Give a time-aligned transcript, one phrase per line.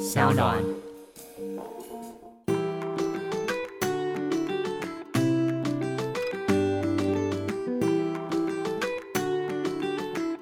[0.00, 0.62] 小暖。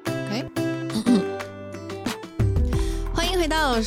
[0.06, 0.44] OK，
[3.14, 3.76] 欢迎回到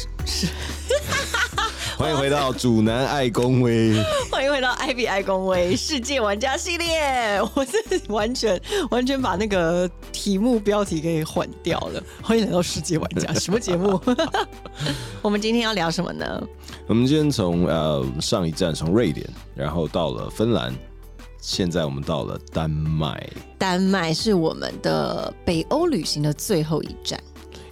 [1.97, 3.93] 欢迎回到主男爱公威，
[4.31, 7.41] 欢迎回到 I B I 公威世界玩家系列。
[7.55, 8.59] 我是完全
[8.91, 9.89] 完全把那个
[10.28, 12.04] 题目标题给换掉了。
[12.21, 13.98] 欢迎来到世界玩家，什么节目？
[15.23, 16.46] 我们今天要聊什么呢？
[16.86, 19.25] 我们今天从呃上一站从瑞典，
[19.56, 20.75] 然后到了芬兰，
[21.39, 23.25] 现在我们到了丹麦，
[23.57, 27.18] 丹麦是我们的北欧旅行的最后一站。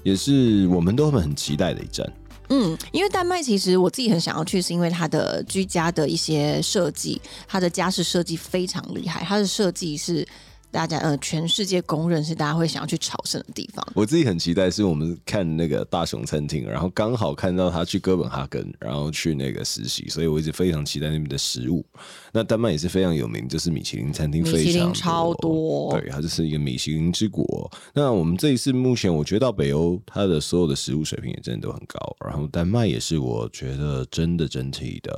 [0.03, 2.09] 也是我们都很期待的一站。
[2.47, 10.25] 嗯，因为丹麦其实我自己很想要去，是因为它的居家的一些设计，它的家饰设计非常厉害，它的设计是
[10.75, 13.87] 大家呃全世界公认是大家会想要去朝圣的地方。
[13.95, 21.85] 我自己很期待，是我们看那个大熊餐厅，然后刚好看到他去哥本哈根，然后去那个实习，所以我一直非常期待那边的食物。
[22.33, 27.71] 那丹麦也是非常有名，就是米其林餐厅非常林超多对，它就是一个米其林之国。
[27.93, 31.97] 那我们这一次目前我觉得到北欧，它的所有的食物水平也真的都很高。
[32.25, 35.13] 然后丹麦也是我觉得真的整体的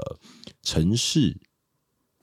[0.62, 1.36] 城市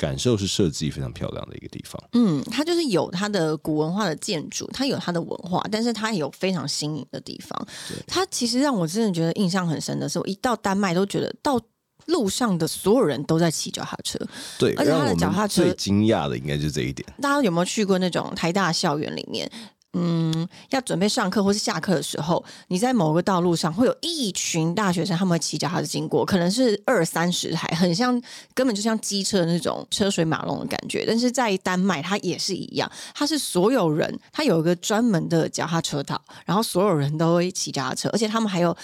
[0.04, 1.98] 感受是设计非常漂亮的一个地方。
[2.12, 7.66] 嗯，它就是有它的古文化的建筑，它有它的文化，但是它也有非常新颖的地方。
[8.06, 11.58] 它其实让我真的觉得印象很深的是，我一到丹麦都觉得到
[12.06, 14.18] 路上的所有人都在骑脚踏车。
[14.58, 17.08] 对，而且他的脚踏车最惊讶的应该就是这一点。
[17.22, 19.50] 大家有没有去过那种台大校园里面？
[19.94, 28.20] 嗯，要准备上课或是下课的时候，你在某个道路上会有一群大学生，他们会骑脚踏车经过，可能是二三十台，很像
[28.54, 31.04] 根本就像机车那种车水马龙的感觉。
[31.06, 38.76] 但是在丹麦，它也是一样，它是所有人，它有一个专门的脚踏车道，然后所有人都会骑脚踏车，而且他们还有。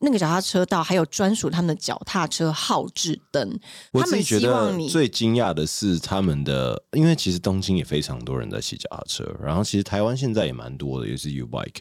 [0.00, 3.60] 那个脚踏车道还有专属他们的脚踏车号志灯，他们
[3.92, 11.78] 我自己觉希望你得最惊讶的是他们的，因为其实东京也非常多人在骑脚踏车，然后其实台湾现在也蛮多的，也是 U bike。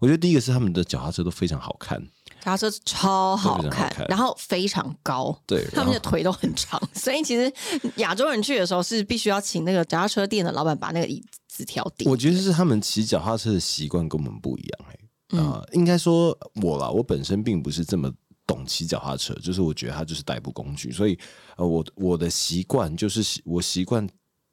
[0.00, 1.98] 我觉得第一个是他们的脚踏车都非常好看，
[2.40, 7.52] 脚踏车超好看，然后非常高，对， 他们的腿都很长， 所以其实
[7.96, 12.06] 亚洲人去的时候是必须要请那个脚踏车店的老板把那个椅子调低。
[12.06, 14.98] 我觉得是他们骑脚踏车的习惯跟我们不一样、欸，
[15.30, 15.40] 嗯。
[15.40, 18.12] 啊、应该说我啦，我本身并不是这么
[18.46, 21.18] 懂骑脚踏车，就是我觉得它就是代步工具，所以
[21.56, 24.08] 呃，我我的习惯就是习我习惯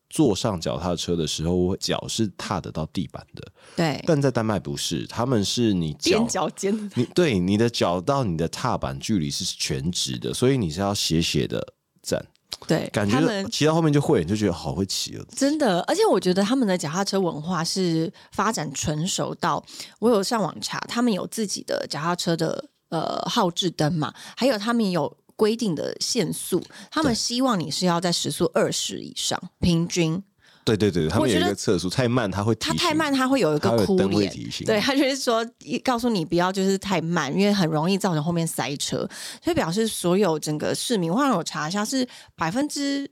[0.09, 12.23] 坐上脚踏车的时候，我脚是踏得到地板的，对，但在丹麦不是，他们是你脚踮脚尖，你对你的脚到你的踏板距离是全直的，所以你是要斜斜的站，
[12.67, 15.25] 对，感觉骑到后面就会，你就觉得好会骑了。
[15.35, 19.63] 真的，而且我觉得他们的脚踏车文化是发展成熟到，
[19.99, 30.23] 我有上网查，他们有自己的脚踏车的呃号志灯嘛，还有他们有规定的限速，他们希望你是要在时速二十以上平均，
[30.63, 34.31] 对对对，他们有一个测速，太慢他会提醒它太慢，他会有一个哭脸
[34.65, 35.45] 对，他就是说
[35.83, 39.07] 告诉你不要就是太慢，因为很容易造成后面塞车，
[39.43, 43.09] 所以表示所有整个市民，我好像有查一下，是百分之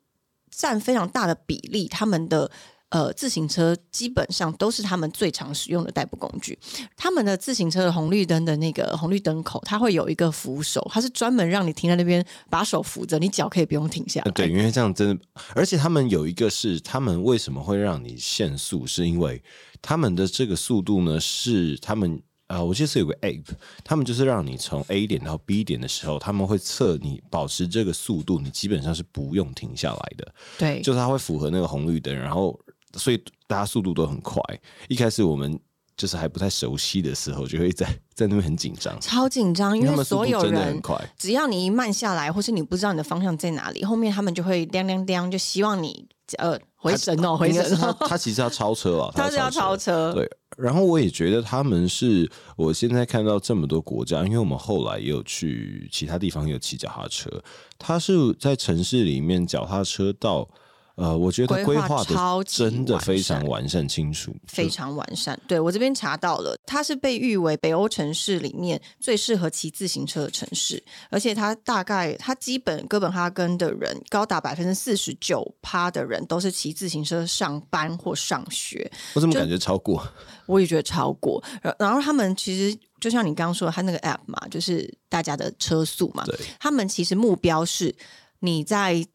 [0.50, 2.50] 占非常大的比例，他们的。
[2.92, 6.58] 呃，自行车基本上都是他们最常使用的代步工具。
[6.98, 14.26] 他们的自行车的红绿灯的那个红绿灯口，它会有一个扶手，它是专门让你停在那边，把手扶着，你脚可以不用停下来。
[14.26, 15.26] 呃对，因为这样真的，
[15.56, 19.42] 而且他们有一个是，他们为什么会让你限速，是因为
[19.82, 23.46] 他们的这个速度呢，是他们呃，我记得是有个 app，
[23.86, 32.60] 他们就是让你从 A 点到 B 点的时候，他们会测你保持这个速度，你基本上是不用停下来的，对，就是它会符合那个红绿灯，然后
[32.98, 34.42] 所以大家速度都很快。
[34.88, 35.60] 一开始我们
[35.98, 40.82] 就是还不太熟悉的时候，就会在在那边很紧张，超紧张，因为所有人。
[41.18, 46.08] 只要你一慢下来，或是你不知道你的方向在哪里，后面他们就会亮亮亮，就希望你
[46.38, 50.28] 呃回神哦，回神哦，他其实要超车啊， 他是要超车，对，
[50.58, 57.30] 然后我也觉得他们是我现在看到这么多国家，因为我们后来也有去其他地方也有骑脚踏车，
[57.78, 60.50] 他是在城市里面脚踏车道，
[60.96, 65.40] 呃，我觉得规划的超真的非常完善清楚，非常完善。
[65.48, 80.06] 对我这边查到了，它是被誉为北欧城市里面最适合骑自行车的城市，而且它大概它基本哥本哈根的人高达百分之四十九趴的人都是骑自行车上班或上学，我怎么感觉超过？
[80.46, 81.42] 我也觉得超过。
[81.62, 87.96] 然然后他们其实就像你刚刚说的，他那个 app 嘛，就是大家的车速嘛，对，他们其实目标是
[88.40, 89.06] 你在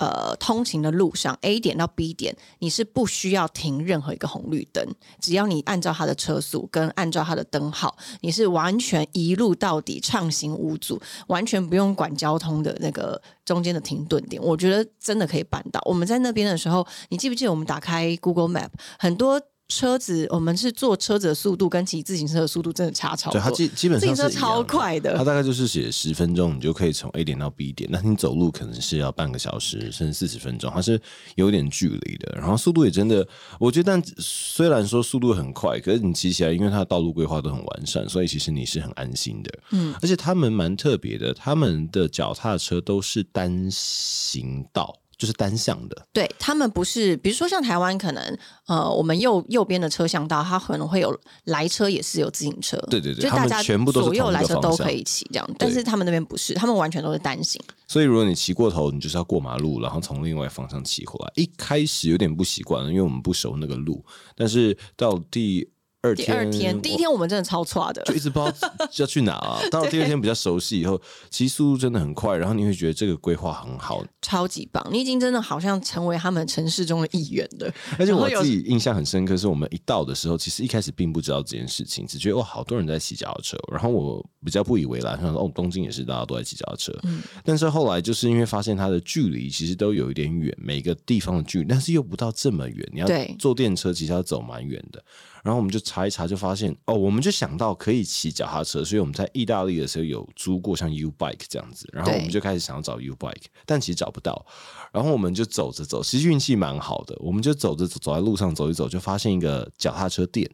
[0.00, 4.84] 呃通勤的路上，A 点到 B 点，你是不需要停任何一个红绿灯，
[5.20, 14.42] 只要你按照它的车速跟按照它的灯号，你是完全一路到底畅行无阻，完全不用管交通的那个中间的停顿点。
[14.42, 15.80] 我觉得真的可以办到。
[15.84, 19.40] 我们在那边的时候，你记不记得我们打开 Google Map 很多。
[19.70, 23.40] 车子，我们是坐车子的速度跟骑自行车的速度真的差超多。
[23.40, 27.88] 对，它基基本上是自行车超快的，它大概就是写十分钟，你就可以从 A 点到 B 点。
[27.90, 31.00] 那你走路可能是要半个小时，甚至四十分钟，它是
[31.36, 32.34] 有点距离的。
[32.36, 33.26] 然后速度也真的，
[33.58, 39.58] 我觉得，但虽然说速度很快，可是你骑起来，因为它的道路规划都很完善，所以其实你是很安心的。
[39.70, 44.96] 嗯，而且他们蛮特别的，他们的脚踏车都是单行道。
[45.20, 51.14] 就是单向的，对他们不是，比如说像台湾，可能呃，我们右右边的车向道，它可能会有
[51.44, 57.60] 来车也是有自行车，对对对，就大家全部都左右来车都可以骑这样，但是他们那边不是，他们完全都是单行。
[57.86, 61.30] 所以如果你骑过头，你就是要过马路，然后从另外方向骑回来。
[61.34, 64.02] 一开始有点不习惯，因为我们不熟那个路，
[64.34, 65.68] 但是到第。
[66.02, 69.60] 第二天，第一天我们真的超差的，就一直不知道 要去哪啊。
[69.70, 70.98] 到了第二天比较熟悉以后，
[71.28, 74.82] 其实速度真的很快，然后你会觉得这个规划很好，超级棒。
[74.90, 77.70] 你已经真的好像成为他们城市中的一员了。
[77.98, 83.58] 而且我自己印象很深刻，是我们一到的时候，其实一开始并不知道这件事情，只觉得哇，好多人在骑脚踏车。
[83.70, 86.98] 然后我比较不以为然，想说哦，东京也是大家都在骑脚踏车。
[87.02, 87.20] 嗯。
[87.44, 92.88] 但是后来就是因为发现它的距离其实都有一点远，每个地方的距离，但是又不到这么远。
[92.90, 93.06] 你要
[93.38, 95.04] 坐电车，其实要走蛮远的。
[95.42, 104.44] 然后我们就查一查，就发现哦，我们就想到可以骑脚踏车，所以我们在意大利的时候有租过像 U Bike 这样子，然后我们就开始想要找 U Bike，但其实找不到。
[104.92, 110.50] 然后我们就走着走，其实运气蛮好的，我们就走着走，走在路上走一走，就发现一个脚踏车店，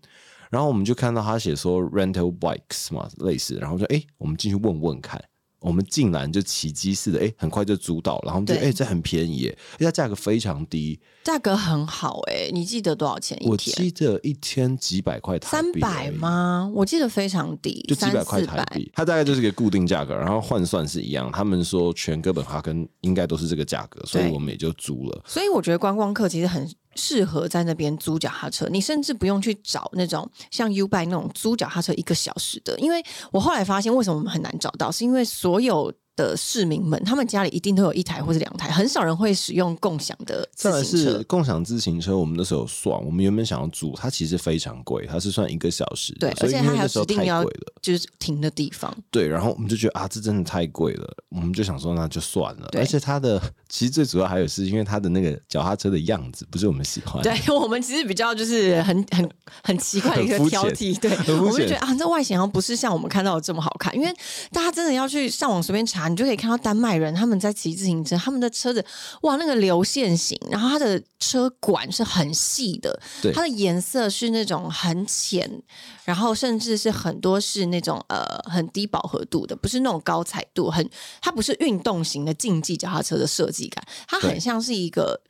[0.50, 5.22] 然后我们就看到他写说 Rental Bikes 嘛，类似，然后就哎，我们进去问问看。
[5.60, 13.50] 我们竟然就奇迹似的，哎，很快就租到，然后就哎，这很便宜，耶，而且价格非常低，价格很好，哎，你记得多少钱一天？
[13.50, 16.70] 我记得一天几百块台币，三百吗？
[16.74, 21.32] 我记得非常低，就几百块台币，它大概就是个固定价格，然后换算是一样。
[21.32, 25.22] 他们说全哥本哈根应该都是这个价格，所以我们也就租了。
[25.26, 26.68] 所以我觉得观光客其实很。
[26.96, 35.92] 适合在那边租脚踏车，你甚至不用去找那种像 U b i 那种租脚踏车一个小时的，因为我后来发现为什么我们很难找到，是因为所有。
[36.16, 41.22] 的市民们，他们家里一定都有一台或者两台，很少人会使用共享的自行车。
[41.28, 47.44] 共享自行车，我们那时候算，我们原本想要租，它其实非常贵，它是算一个小时，对，而且它还有指定要
[47.82, 48.92] 就是停的地方。
[49.10, 52.68] 对，然后我们就觉得啊，这真的太贵了，我们就想说那就算了。
[52.72, 53.38] 而且它的
[53.68, 59.30] 其实最主要还有是因为它的那个脚踏车的样子不是我们喜欢，对我们其实比较就是很很
[59.62, 64.10] 很奇怪的一个挑剔，对，我们就觉得啊，这外形好像不是像我们看到的这么好看，因为
[64.50, 66.05] 大家真的要去上网随便查。
[66.08, 68.84] 你就可以看到丹麦人他们在骑自行车，他们的车子
[69.22, 73.00] 哇，那个流线型，然后它的车管是很细的，
[73.34, 75.62] 它的颜色是那种很浅，
[76.04, 80.88] 然后甚至是很多是那种呃很低饱和度的，不是那种高彩度，很
[81.20, 85.20] 它不是运动型的竞技脚踏车的设计感，它很像是一个。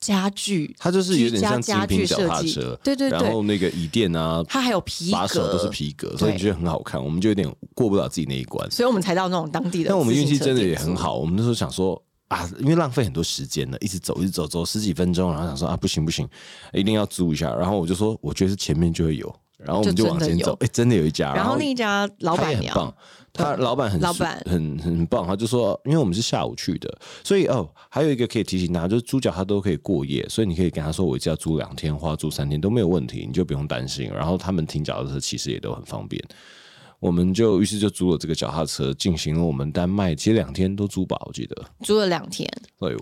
[0.00, 7.02] 家具，它就是有点像精品脚踏车，对对对，然后那个椅垫啊，它还有皮把手都是皮革，所以觉得很好看。
[7.02, 9.90] 我们就有点过不了自己那一关，所以我们才到那种当地的。
[9.90, 16.26] 但我们运气真的也很好，我们那时候想说啊，因为浪费很多时间了，一直走一直走走十几分钟，然后想说啊，不行不行，
[16.72, 17.54] 一定要租一下。
[17.54, 22.94] 然后我就说，我觉得是前面就会有，然后我们就往前走，哎，真的有一家，然后那一家老板娘。
[23.32, 34.10] 他老板很老板很很棒，他就说，因为我们是下午去的，所以哦，还有一个可以提醒他，就是猪脚他都可以过夜，所以你可以跟他说，我只要租两天或租三天都没有问题，你就不用担心。
[34.10, 36.22] 然后他们停脚的时候其实也都很方便，
[36.98, 42.96] 我们就于是就租了这个脚踏车，进行了我们丹麦，其实两天都租吧，我记得租了两天，对。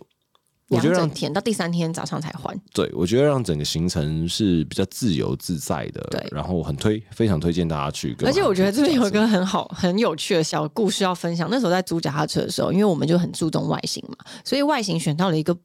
[0.68, 2.58] 两整天到第三天早上才还。
[2.72, 6.00] 对，我觉得让整个行程是比较自由自在的。
[6.10, 8.16] 对，然后很推，非常推荐大家去。
[8.24, 11.48] 而且我觉得这边有一个很好、很有趣的小故事要分享。
[11.50, 15.56] 那时候在租脚踏车的时候，因为我们就很注重外形嘛，所以外形选到了一个。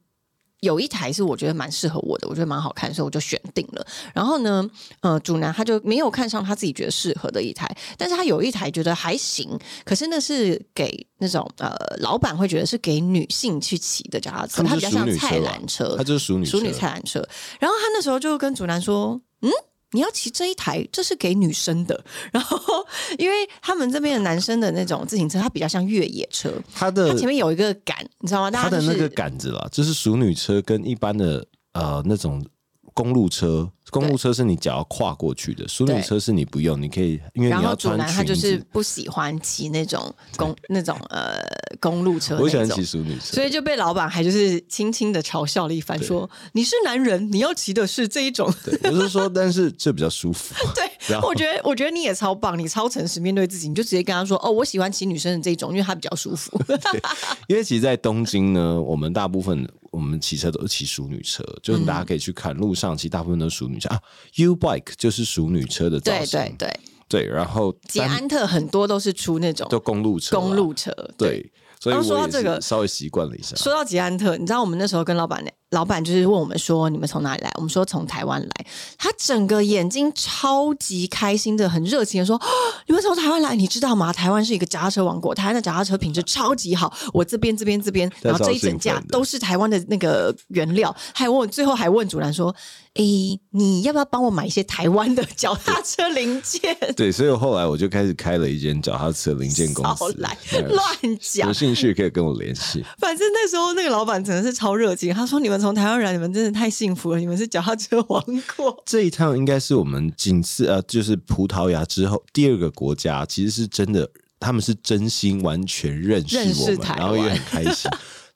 [0.63, 3.85] 有一台是我觉得蛮适合我的，我觉得蛮好看，所以我就选定了。
[4.13, 4.65] 然后呢，
[5.01, 17.19] 呃，主男他就没有看上他自己觉得适合的一台，但是他有一台觉得还行，可是那是给那种呃老板会觉得是给女性去骑的脚踏车，它比较像菜篮车，他就是淑女淑女菜篮车。
[17.59, 19.51] 然后他那时候就跟主男说，嗯。
[19.93, 22.03] 你要骑这一台，这是给女生的。
[22.31, 22.85] 然后，
[23.17, 26.51] 因为他们这边的男生的那种自行车，它比较像越野车。
[26.73, 28.51] 它的它前面有一个杆，你知道吗？
[28.51, 32.45] 它的那个杆子啦，就是熟女车跟一般的呃那种
[32.93, 38.23] 公路车，公路车是你脚要跨过去的，淑女车是你不用，你可以因为你要穿主男他。
[38.23, 41.39] 就是不喜欢骑那种公那种呃
[41.79, 42.83] 公路车我喜欢骑。
[42.83, 48.53] 淑女车，所以就被老板还就是轻轻的嘲笑了一番，说你是男人，你要骑的是这一种。
[48.63, 50.53] 对，我是说，但是这比较舒服。
[50.75, 56.59] 对我觉得我觉得你也超棒，你超诚实面对自己，你就直接跟他说哦，我喜欢骑女生的这一种，因为它比较舒服。
[57.47, 63.99] 因为其实，在东京呢，我们大部分我们骑车都是骑淑女车，就是大家可以去看路上，其实大部分都是淑女车啊。
[64.35, 70.91] U bike 就是熟女车的造对型，对对，对然后捷安特很多都是出那种就公路车啊，公路车。
[71.17, 73.55] 对，所以说到这个稍微习惯了一下。
[73.55, 77.51] 说到捷安特，你知道我们那时候跟老板老板就是问我们说你们从哪里来？
[77.55, 78.65] 我们说从台湾来，
[78.97, 82.45] 他整个眼睛超级开心的，很热情的说：“哦
[82.87, 84.13] 你们从台湾来，你知道吗？
[84.13, 86.93] 台湾是一个脚踏车王国，台湾的脚踏车品质超级好。
[87.11, 90.95] 我这边这边这边，然后这一整架都是台湾的那个原料。
[91.13, 92.55] 还问最后还问主人说：
[92.93, 96.77] 诶，你要不要帮我买一些台湾的脚踏车零件？
[96.95, 100.11] 对，所以后来我就开始开了一间脚踏车零件公司。
[100.11, 100.37] 少来
[100.69, 100.85] 乱
[101.19, 101.53] 讲有。
[101.63, 102.83] 兴趣可以跟我联系。
[102.97, 108.21] 反正那时候那个老板真的是超热情，他说：“你们从台湾来，你们真的太幸福了，你们是脚踏车王
[108.57, 108.77] 国。
[108.85, 114.09] 这一趟应该是我们仅次呃，就是葡萄牙之后第二个国家，其实是真的，
[114.41, 117.89] 他们是真心完全认识我们，然后也很开心。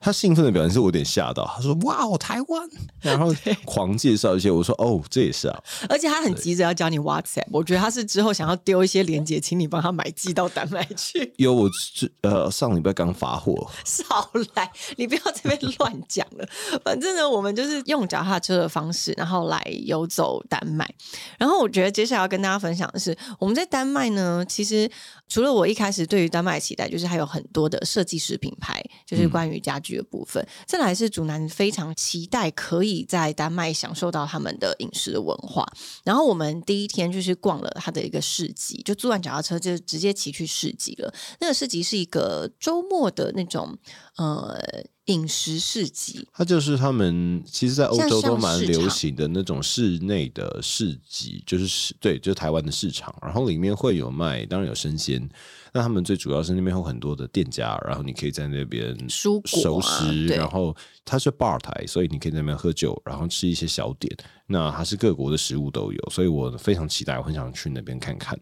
[0.07, 2.69] 他兴奋的表情是我有点吓到，他说：“哇哦，台湾！”
[3.01, 3.35] 然后
[3.65, 11.29] 狂介绍一些，我说：“哦，这也是啊。”而且他很急着要教你 WhatsApp，我觉得他是之后想要丢一些链接，请你帮他买寄到丹麦去。
[11.35, 16.47] 有我这呃上礼拜刚发货，少来，你不要这边乱讲了。
[16.85, 20.89] 反正呢，我们就是用脚踏车的方式，然后来游走丹麦。
[21.37, 24.89] 然后我觉得接下来要跟大家分享的是，我们在丹麦呢，其实
[25.27, 30.45] 除了我一开始对于丹麦的期待，就是还有很多的设计师品牌，就是关于家具的部分。
[30.65, 35.65] 再来是主男非常期待可以在丹麦享受到他们的饮食的文化。
[36.03, 41.13] 然后我们第一天就是逛了他的一个市集，就租完脚踏车就直接骑去市集了。
[41.39, 43.77] 那个市集是一个周末的那种
[44.17, 44.57] 呃
[45.05, 55.29] 饮食市集，它就是他们其实，在欧洲都蛮流行的那种室内的市集，就是市对，就是台湾的市场，然后里面会有卖，当然有生鲜。
[55.77, 64.11] 那他们最主要是那边有很多的店家，然后你可以在那边熟食，对然后它是 bar 台，所以你可以在那边喝酒，然后吃一些小点。
[64.47, 68.35] 那它是各国的食物都有，所以我非常期待，我很想去那边看看。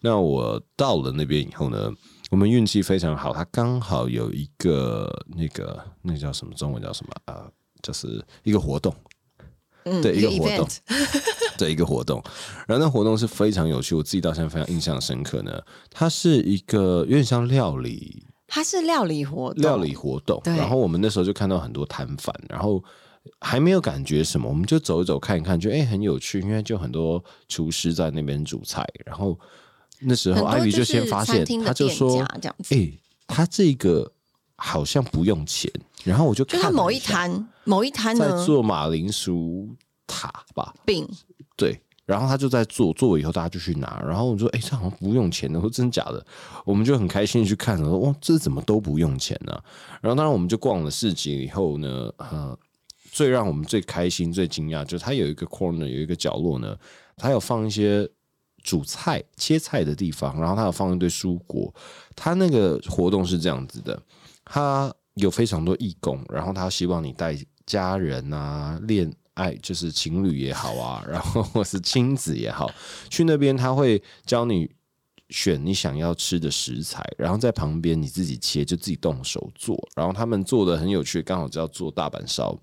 [0.00, 1.90] 那我到了那边以后呢，
[2.30, 7.52] 我们运气非常好，它刚好有一个那个那个叫什么中文叫什么啊、呃
[7.82, 8.94] 就是一个活动，
[9.86, 10.68] 嗯，对一个活动。
[11.56, 12.22] 的 一个活动，
[12.66, 15.58] 然后那活动是非常有趣，我自己到现在非常印象深刻呢。
[15.90, 22.82] 它是一个有点像料理它是料理活动，料理活动，然后我们那时候就看到很多摊贩，然后
[23.40, 29.38] 还没有感觉什么，我们就走一走看一看，觉得哎、很有趣，因为就很多厨师在那边煮菜，然后
[30.00, 32.22] 那时候艾比就先发现他就说
[32.70, 32.92] 哎、
[33.26, 34.12] 他这个
[34.56, 35.70] 好像不用钱，
[36.04, 39.68] 然后我就就它某一摊某一摊在做马铃薯
[40.06, 41.08] 塔吧，饼，
[41.56, 46.24] 对，然后他就在做，做了以后大家就去拿，然后我说，哎、这好像不用钱的，我说真假的，
[46.64, 49.52] 我们就很开心去看，说哇，这怎么都不用钱呢、
[50.00, 52.58] 然后当然我们就逛了市集以后呢，呃，
[53.12, 56.76] 最让我们最开心、最惊讶，就是它有一个 corner 有一个角落呢，
[57.16, 58.08] 它有放一些。
[58.62, 61.72] 煮菜、切菜的地方，然后他有放一堆蔬果。
[62.16, 64.02] 他那个活动是这样子的，
[64.46, 67.36] 它有非常多义工，然后他希望你带
[67.66, 72.70] 家人啊、恋爱就是情侣也好啊，然后或是亲子也好，
[73.10, 74.70] 去那边他会教你
[75.30, 79.76] 选你想要吃的食材，然后在旁边你自己切，就自己动手做。
[79.96, 82.56] 然后他们做的很有趣，刚好就要做大阪烧。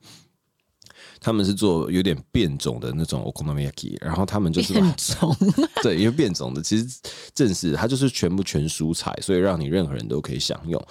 [1.20, 5.36] 他们是做有点变种的那种 okonomiyaki，然后他们就是变种，
[5.84, 7.00] 对，因为变种的其实
[7.34, 10.82] 正是它就是全部全蔬菜，所以让你任何人都可以享用。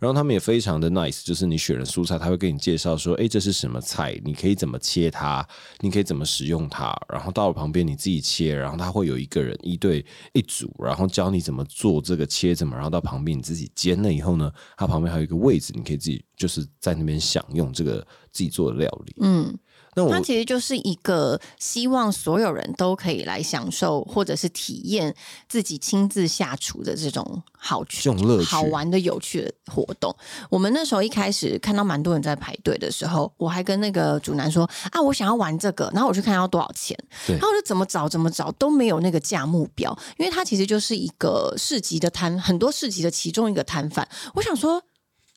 [0.00, 5.46] 然后他们也非常的 nice，就是你选了蔬菜，他会给你介绍说，哎，这是什么菜，你可以怎么切它，
[5.80, 6.98] 你可以怎么使用它。
[7.08, 17.98] 然后到了旁边你自己切，然后他会有一个人一对一组，然后教你怎么做这个切怎么，然后到旁边你自己煎了以后呢，它旁边还有一个位置，你可以自己就是在那边享用这个
[18.32, 19.14] 自己做的料理。
[19.20, 19.54] 嗯，
[19.94, 25.14] 那我它其实就是一个希望所有人都可以来享受或者是体验
[25.48, 30.14] 自己亲自下厨的这种好趣、这种乐趣好玩的、有趣的活动。
[30.48, 44.08] 我们那时候一开始看到蛮多人在排队的时候，我还跟那个主男说啊，我想要玩这个，然后我去看要多少钱，然后我就怎么找怎么找都没有那个价目标，因为它其实就是一个市集的摊，很多市集的其中一个摊贩。
[44.34, 44.82] 我想说，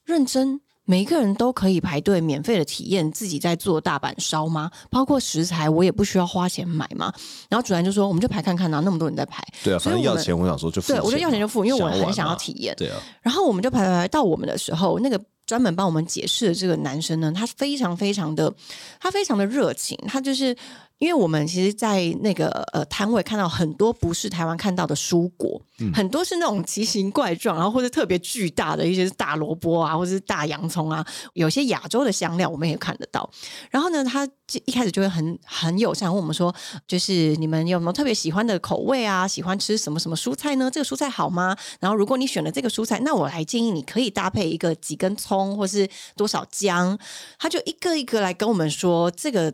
[0.06, 4.70] 认真每一个人都可以排队免费的体验自己在做大阪烧吗？
[4.90, 7.14] 包括食材我也不需要花钱买吗？
[7.50, 12.76] 然后主人就说我们就排看看啊，那么多人在排，对啊，反正要钱，我想说就付对我就要钱就付，因为我很想要体验。
[12.78, 18.54] 对啊，然后我们就排排排到我们的时候，那个专门帮我们解释的这个男生呢，他非常非常的，
[19.00, 20.56] 他非常的热情，他就是。
[21.04, 25.62] 因为我们其实，在那个呃摊位看到很多不是台湾看到的蔬果，
[25.94, 33.30] 很多是那种奇形怪状，然后或者特别巨大的一些是大萝卜啊，或者是大洋葱啊，有些亚洲的香料我们也看得到。
[33.70, 36.56] 然后呢，他就一开始就会很很友善问我们说，
[36.88, 39.28] 就是你们有没有特别喜欢的口味啊？
[39.28, 40.72] 喜欢吃什么什么蔬菜呢？
[40.72, 41.54] 这个蔬菜好吗？
[41.82, 46.98] 然后如果你选了这个蔬菜，那我来建议你可以搭配一个几根葱，或是多少姜。
[47.38, 49.54] 他就一个一个来跟我们说这个。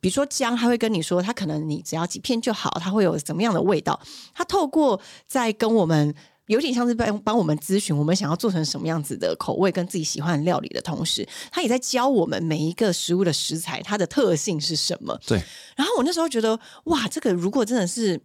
[0.00, 3.98] 比如说姜，他会跟你说，他可能你只要几片就好，它会有怎么样的味道。
[4.34, 6.14] 他透过在跟我们
[6.46, 15.18] 有点像是帮帮我们咨询，我们想要做成什么样子的口味跟自己喜欢的料理的同时，他也在教我们每一个食物的食材它的特性是什么。
[15.26, 15.42] 对。
[15.76, 18.20] 然后我那时候觉得，哇，这个如果真的是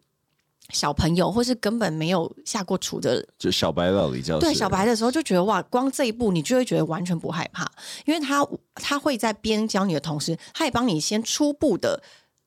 [0.70, 7.70] 小朋友，或是根本没有下过厨的就小白料理教室，对小白的时候就觉得哇，光这一步你就会觉得完全不害怕，
[8.05, 12.01] 因为他他会在边教你的同时，他也帮你先初步的，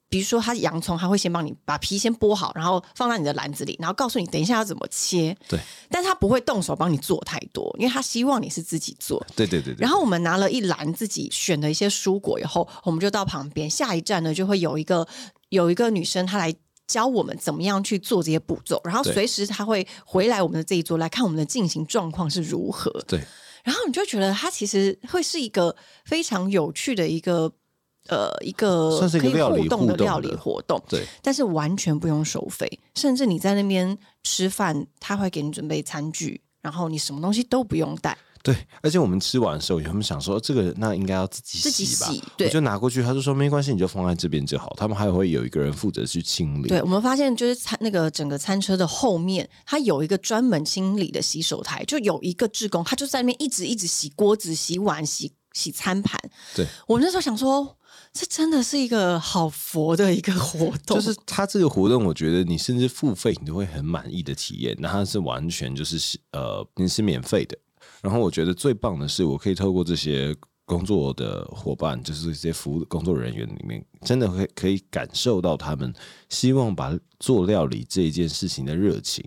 [0.09, 5.37] 比如说他洋葱，他会先帮你把皮先剥好，然后放在你的篮子里，然后告诉你等一下要怎么切。
[5.47, 9.25] 对，但他不会动手帮你做太多，因为他希望你是自己做。
[9.37, 9.83] 对对对对。
[9.83, 15.07] 然后我们拿了一篮自己选的一些蔬果以后，我们就到旁边，下一站呢就会有一个
[15.51, 16.53] 有一个女生她来。
[16.87, 22.90] 教我们怎么样去做这些步骤，然后随时他会回来我们的这一桌来看我们的进行状况是如何。
[23.09, 23.21] 对，
[23.64, 25.75] 然后你就觉得他其实会是一个
[26.05, 27.52] 非常有趣的一个
[28.09, 31.05] 呃一个算是一个可以互动的料理活动，对。
[31.23, 38.16] 但是完全不用收费，甚至你在那边吃饭，他会给你准备餐具，然后你什么东西都不用带，
[38.47, 44.73] 对，而且我们吃完的时候，他们想说这个那应该要自己自己洗吧，我就拿过去，他就说没关系，你就放在这边就好。
[44.76, 46.69] 他们还会有一个人负责去清理。
[46.69, 56.17] 对，我们发现就是餐那个整个餐车的后面，它有一个专门清理的洗手台，就有一个志工，他就在那边一直一直洗锅子、洗碗、洗洗餐盘。
[56.55, 57.76] 对，我那时候想说，
[58.12, 64.76] 这真的是一个好佛的一个活动，就是他这个活动，我觉得你甚至付费，你都会很满意的体验。
[64.79, 67.59] 那它是完全就是呃，你是免费的。
[68.03, 70.35] 然后我觉得最棒的是，我可以透过这些
[70.65, 75.93] 工作的伙伴，就是这些服务工作人员里面，真的会可以感受到他们
[76.28, 79.25] 希望把做料理这一件事情的热情，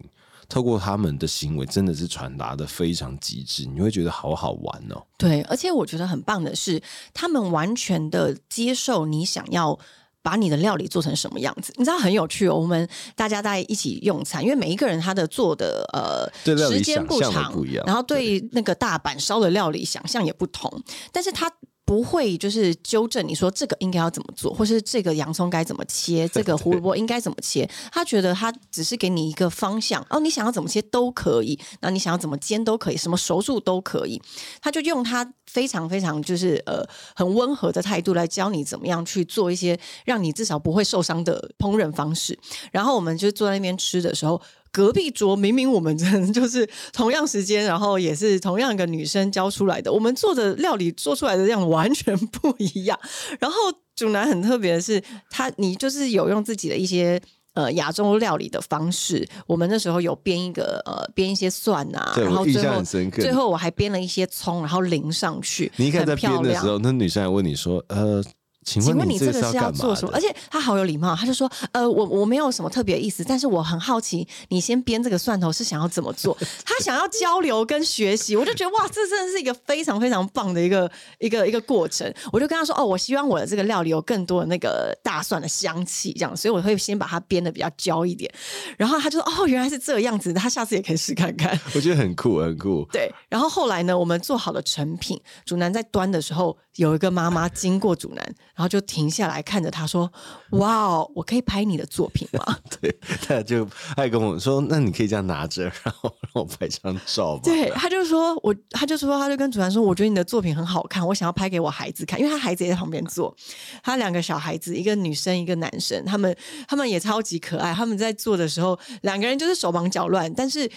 [0.47, 5.01] 透过他们的行为，真的是传达的非常极致，你会觉得好好玩哦。
[5.17, 6.81] 对，而且我觉得很棒的是，
[7.13, 9.79] 他们完全的接受你想要。
[10.21, 11.73] 把你的料理做成什么样子？
[11.77, 12.55] 你知道很有趣哦。
[12.55, 16.29] 我们大家在一起用餐，因为每一个人他的做的呃
[16.67, 17.53] 时间不长，
[17.85, 21.51] 然后对那个大阪烧的料理想象也不同，但是他。
[21.89, 27.67] 不会就是纠正你说这个应该要怎么做，或是这个洋葱该怎么切， 这个胡萝卜应该怎么切。
[27.91, 34.21] 他觉得他只是给你一个方向，哦，你想要怎么切都可以，那你想要怎么煎都可以，什么熟度都可以。
[34.61, 39.75] 他就用他非常非常就是呃很温和的态度来教你怎么样去做一些
[40.05, 42.37] 让你至少不会受伤的烹饪方式。
[42.71, 44.39] 然后我们就坐在那边吃的时候。
[44.71, 52.99] 隔壁桌明明我们真的就是同样时间，然后也是同样一个女生教出来的，我们做的料理做出来的样完全不一样。
[53.39, 53.57] 然后
[53.95, 57.19] 主男很特别的是，他你就是有用自己的一些
[57.53, 59.27] 呃亚洲料理的方式。
[59.47, 66.59] 我们那时候有编一个呃编一些蒜啊，然后最后很深刻最后我还编了一些葱，然后淋上去，你一开始在编的时。
[66.61, 68.23] 候，那女生还问你说：“呃，
[68.65, 70.11] 请请问你这个是要做什么？
[70.13, 76.37] 而且他好有礼貌，他就说：“呃，我我没有什么特别意思，但是我很好奇，你先编这个蒜头是想要怎么做？
[76.65, 82.13] 他想要交流跟学习，我就觉得哇，这真的是一个非常非常棒的一个一个一个过程。
[82.31, 88.31] 我就跟他说：哦，我希望我的这个料理有更多的那个大蒜的香气，这样，所以我会先把它编的比较焦一点。
[88.77, 92.85] 然后他就说：哦，原来是这个样子，他下次也可以试看看。”我觉得很酷，很酷。
[92.91, 100.11] 对，然后后来呢，我们做好了成品，主男在端的时候，有一个妈妈经过主男，然后就停下来看着他说
[100.51, 102.93] ：“哇哦，我可以拍你的作品吗 对，
[103.25, 113.33] 他就他跟我说：“那你可以这样拿着，然后让我拍张照吗？”？”对，他就说我，他就说，他就跟主男说：“我觉得你的作品很好看，我想要拍给我孩子看，因为他孩子也在旁边做，
[113.81, 116.35] 他两个小孩子，一个女生，一个男生，他们
[116.67, 120.69] 他们也超级可爱，他们在做的时候，两个人就是手忙脚乱，但是。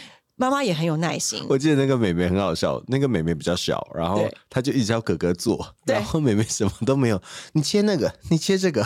[0.43, 1.47] 妈妈也很有耐心。
[1.49, 7.23] 我记得那个妹妹很好笑，那个妹妹比较小，然后她就一直叫哥哥做，然后妹妹什么都没有，
[7.55, 8.81] 你切那个，你切这个，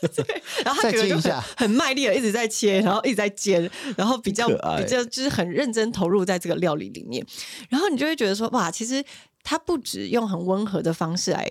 [0.64, 7.22] 然后他再觉得就一下很卖力的一直在切，然后一直在煎，然后比较比较就是很认真投入在这个料理里面，
[7.68, 9.04] 然后你就会觉得说哇，其实
[9.42, 11.46] 他不止用很温和的方式来。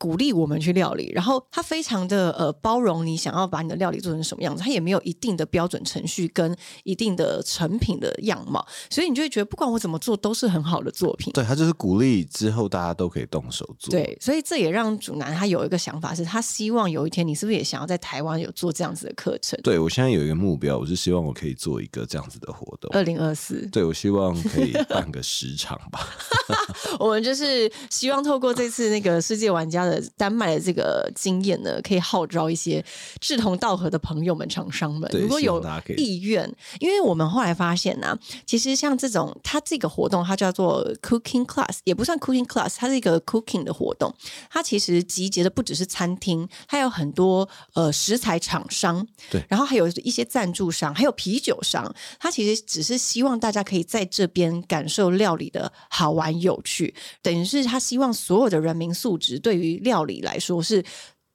[0.00, 11.30] 鼓励我们去料理，然后他非常的呃包容你想要把你的料理做成什么样子，他也没有一定的标准程序跟一定的成品的样貌，所以你就会觉得不管我怎么做都是很好的作品。
[11.34, 13.90] 对他就是鼓励之后大家都可以动手做。
[13.90, 19.60] 对，所以这也让主男他有一个想法，是他希望有一天你是不是也想要在台湾有做这样子的课程？
[19.62, 22.90] 对，我现在有一个目标，我是希望我可以做一个这样子的活动。
[22.94, 26.08] 二零二四，对，我希望可以办个十场吧。
[26.98, 32.84] 我们就是希望透过这次那个世界玩家的丹麦的这个经验呢，可以号召一些
[33.18, 35.64] 志同道合的朋友们、厂商们，如果有
[35.96, 44.12] 意愿，因为我们后来发现呢、啊其实像这种它这个活动，它叫做 cooking class，也不算 cooking class，它是一个 cooking 的活动。
[44.50, 51.94] 它其实集结的不只是餐厅，还有很多呃食材厂商，对然后还有一些赞助商，还有啤酒商。
[52.18, 60.84] 它其实只是希望大家可以在这边感受料理的好玩有趣，等于是他希望所有的人民素质对于料理来说是。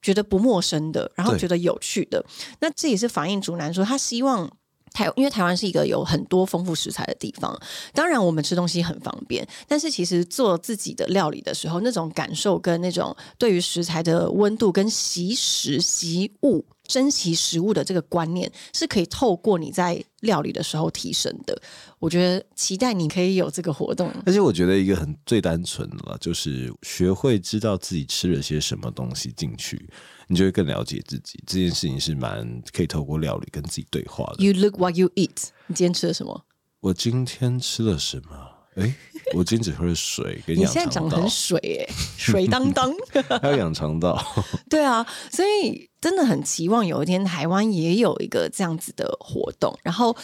[0.02, 2.24] 觉得不陌生的，然后觉得有趣的，
[2.60, 4.48] 那这也是反映竹南说他希望
[4.94, 7.60] 台，因为台湾是一个有很多丰富食材的地方，
[7.92, 16.64] 当然我们吃东西很方便，但是其实做自己的料理的时候，那种感受跟那种对于食材的温度跟习食习物。
[16.88, 21.62] 珍惜食物的这个观念是可以透过你在料理的时候提升的。
[22.00, 24.12] 我觉得期待你可以有这个活动。
[24.26, 29.90] 而且我觉得一个很最单纯的了，就是学会知道自己吃了些什么东西进去，
[30.28, 31.42] 你就会更了解自己。
[31.46, 34.44] 这件事情是蛮可以透过料理跟自己对话的。
[34.44, 35.50] You look what you eat。
[35.68, 36.46] 你今天吃了什么？
[36.82, 38.55] 我今天吃了什么？
[38.76, 38.94] 哎，
[39.34, 42.94] 我今天只喝了水，跟你现在长得很，水诶、水当当。
[43.42, 44.22] 还有养肠道。
[44.70, 49.78] 对啊，所以真的很期望有一天台湾也有一个这样子的活动。
[49.82, 50.16] 然后，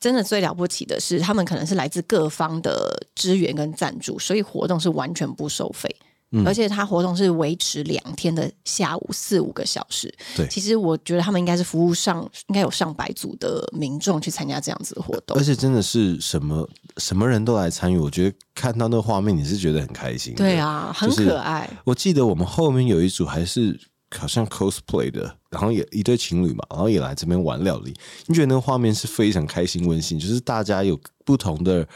[0.00, 5.88] 真的最了不起的是，他们可能是来自各方的支援跟赞助，所以活动是完全不收费。
[6.32, 10.12] 嗯而且它活动是维持两天的下午四五个小时。
[10.36, 15.42] 对其实我觉得他们应该是服务上应该有上百组的民众去参加这样子的活动而。
[15.42, 20.34] 且真的是什么什么人都来参与，我觉得看到那个画面你是觉得很开心。
[20.36, 21.68] 对，啊，很就是可爱。
[21.84, 23.76] 我记得我们后面有一组还是
[24.16, 27.92] 好像 cosplay 的，然后也一对情侣嘛，然后也来这边玩料理。
[28.26, 31.88] 你觉得那个画面是非常开心温馨，就是大家有不同的。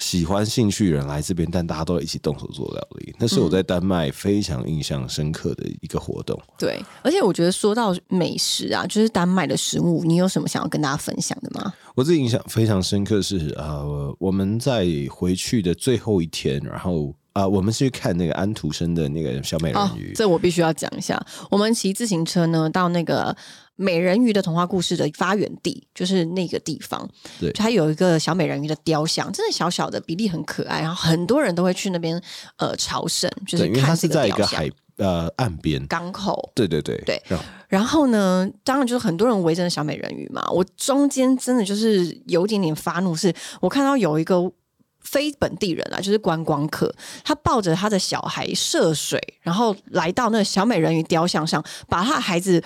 [0.00, 6.36] 喜欢兴趣的人来这边，但大家都一起动手做料理，那是我在丹麦非常印象深刻的一个活动。
[6.58, 11.72] 对，而且我觉得说到美食啊，就是丹麦的食物，你有什么想要跟大家分享的吗？
[11.94, 21.20] 我自己印象非常深刻是呃，我们在回去的最后一天，然后啊、呃我们是去看那个安徒生的那个小美人哦鱼，，这我必须要讲一下。
[21.50, 23.36] 我们骑自行车呢，到那个
[23.80, 27.08] 美人鱼的童话故事的发源地，就是那个地方。
[27.40, 32.22] 对它有一个小美人鱼的雕像，真的小小的，比例很可爱，然后很多人都会去那边
[32.58, 34.10] 呃朝圣，就是对，因为它是。
[34.10, 37.22] 在一个海呃岸边，港口，对对对对
[37.68, 40.44] 然后呢，当然就是很多人围着那小美人鱼嘛。
[40.50, 44.50] 我中间真的就是有一点点发怒，是我看到有一个
[44.98, 52.60] 非本地人啊，就是观光客，他抱着他的小孩涉水，然后来到那个小美人鱼雕像上，把他的孩子。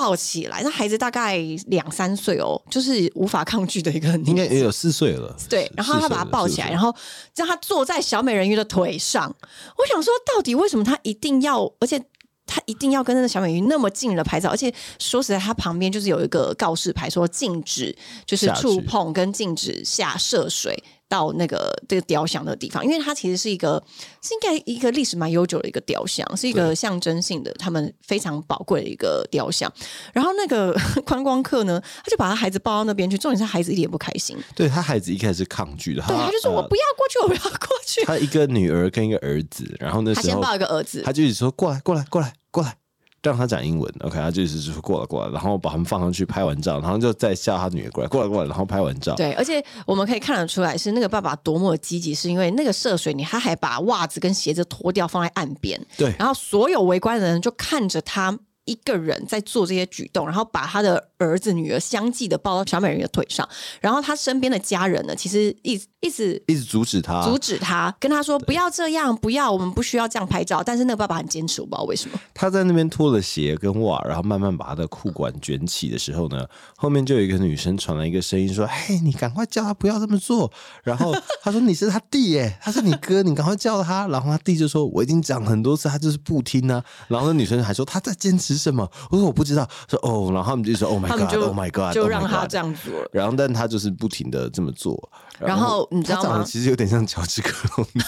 [0.00, 6.94] 抱起来，那孩子大概两三岁哦，就是无法抗拒的一个应该也有四岁了，对，然后他把他抱起来，然后
[7.34, 9.34] 让他坐在小美人鱼的腿上。
[9.76, 12.00] 我想说，到底为什么他一定要，而且
[12.46, 14.50] 他一定要跟那个小美人鱼那么近的拍照？
[14.50, 20.80] 而且说实在，他旁边就是有一个告示牌，说禁止就是触碰跟禁止下涉水。
[21.08, 23.82] 到那个这个雕像的地方，因为它其实是一个
[24.22, 29.72] 是应该一个历史蛮悠久的一个雕像，是一个象征性的，他们非常宝贵的一个雕像。
[30.12, 38.04] 然后那个 观光客呢，他就把他孩子抱到那边去，重点是孩子一点也不开心，对他孩子一开始是抗拒的，对，他就说我呃不要过去，我不要过去。
[38.04, 42.76] 他一个女儿跟一个儿子，然后 那他先时候抱一个儿子，他就一直说过来过来过来过来，
[43.22, 56.14] 让他讲英文，OK，他就是说过来过来，然后把他们放上去拍完照，然后就再叫他女儿过来过来过来，然后拍完照，对，而且我们可以看得出来，是那个爸爸多么的积极，是因为那个涉水，你他还把袜子跟鞋子脱掉放在岸边，对。
[56.18, 63.48] 然后所有围观的人就看着他一个人在做这些举动，然后把他的儿子女儿相继的抱到小美人鱼的腿上，
[63.80, 70.62] 然后他身边的家人呢，其实一直一直一直阻止他，阻止他，跟他说不要这样，不要，我们不需要这样拍照。
[70.62, 72.20] 但是那个爸爸很坚持，我不知道为什么。
[72.34, 80.52] 他在那边脱了鞋跟袜，然后慢慢把他的裤管卷起的时候呢，后面就有一个女生传来一个声音说：“嘿，你赶快叫他不要这么做。”
[80.84, 93.08] 然后他说：“你是他弟耶，他是你哥，你赶快叫他。”然后他弟就说：“我已经讲很多次，他就是不听啊。”然后那女生还说：“他在坚持什么？”我说：“我不知道。”说：“哦。”然后他们就说：“Oh my 他们 god，Oh my god，就 oh 让他 god 这样做了。
[93.12, 95.10] 然后，但他就是不停的这么做。
[95.38, 98.02] 然后你知道吗他长得其实有点像乔治克隆尼。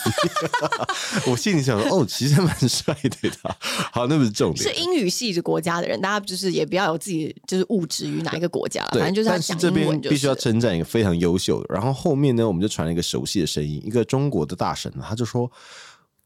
[1.30, 3.56] 我心里想说，哦，其实还蛮帅的他。
[3.92, 4.82] 好，那不是重是点。
[4.82, 10.40] 英语系的国家的人，大家就是也不要有自己就是物质于哪一个国家了，反正就是要讲但是这边英文就必须要是。
[10.40, 11.72] 称赞一个非常优秀的。
[11.72, 15.48] 然后后面呢，我们就传了一个熟悉的声音，一个中国的大神，他就说：“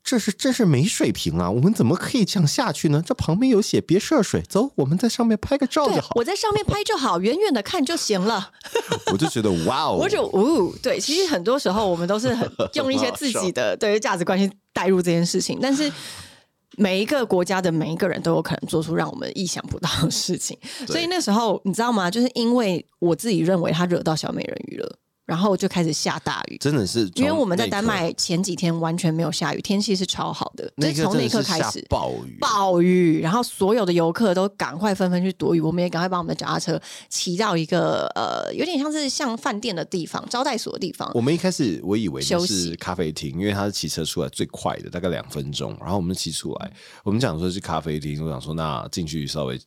[0.04, 1.50] 这是这是没水平啊！
[1.50, 3.02] 我们怎么可以这样下去呢？
[3.04, 6.10] 这旁边有写别涉水，走，我们在上面拍个照就好。
[6.14, 8.52] 我在上面拍就好，远远的看就行了。
[9.10, 15.90] 我就觉得哇哦，我就哦，对，其实很多时候我们都是很 用一些自己的对于价值观去带入这件事情，但是
[16.76, 20.58] 每一个国家的每一个人都有可能做出让我们意想不到的事情。
[20.86, 22.10] 所以那时候你知道吗？
[22.10, 26.56] 就是因为我自己认为他惹到小美人鱼了，然后就开始下大雨。
[26.58, 41.10] 真的是，因为我们在丹麦前几天完全没有下雨，天气是超好的，就那从那一刻开始暴雨，暴雨，然后所有的游客都赶快纷纷去躲雨，我们也赶快把我们的脚踏车骑到一个呃，有点像是像饭店的地方、招待所的地方。
[41.14, 45.76] 我们一开始我以为是咖啡厅，因为他是骑车出来最快的，大概两分钟。
[45.80, 49.58] 然后我们骑出来，我们讲说是咖啡厅，我想说那进去稍微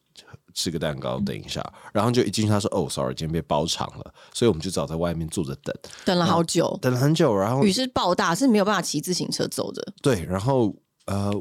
[0.57, 1.63] 吃个蛋糕，等一下。
[1.93, 7.35] 然后就一进去，他说：“哦，sorry，今天被包场了。”所以我们就只好在外面坐着等，等了好久，等了很久。
[7.35, 9.93] 然后雨是暴大，是没有办法骑自行车走的。
[10.01, 11.31] 对，然后呃。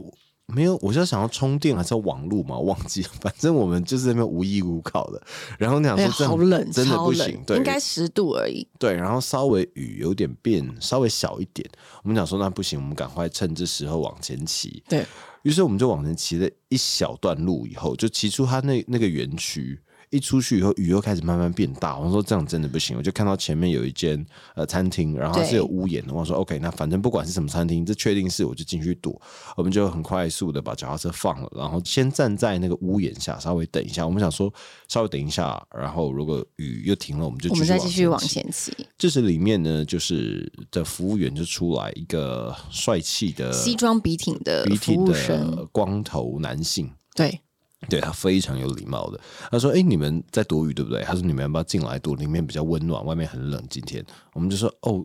[0.54, 2.56] 没有，我就想要充电还是要网路嘛？
[2.56, 5.20] 忘记了， 反正我们就是那边无依无靠的。
[5.58, 8.64] 然后那想说这样好冷，真的不行，对，应该十度而已。
[8.78, 11.68] 对，然后稍微雨有点变，稍微小一点。
[12.04, 14.84] 我们想说那不行，我们赶快趁这时候往前骑。
[14.88, 15.04] 对，
[15.46, 19.78] 于是我们就往前骑了一小段路，以后就骑出他那那个园区。
[20.10, 21.98] 一出去以后，雨又开始慢慢变大。
[21.98, 26.14] 我说这样真的不行，我就看到前面有一间呃餐厅，然后它是有屋檐的。
[26.14, 29.20] 我说 OK，那反正不管是什么餐厅，这确定是我就进去躲。
[29.56, 34.06] 我们就很快速的把脚踏车放了，然后先站在那个屋檐下稍微等一下。
[34.06, 34.52] 我们想说
[34.88, 38.20] 稍微等一下，然后如果雨又停了，我们就我们再继续往。
[38.26, 38.72] 前骑。
[38.98, 47.40] 这时里面呢，就是的服务员就出来一个帅气的西装笔挺的笔挺，的光头男性，对，
[47.88, 49.20] 对他非常有礼貌的。
[49.50, 52.14] 他说：“哎、你们在躲雨对不对？”他说：“你们要不要进来躲？
[52.16, 55.04] 里面比较温暖，外面很冷。”今天我们就说：“哦，